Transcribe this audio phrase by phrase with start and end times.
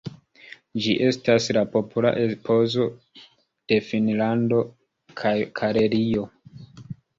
[0.85, 2.87] Ĝi estas la popola eposo
[3.35, 4.65] de Finnlando
[5.23, 6.29] kaj Karelio.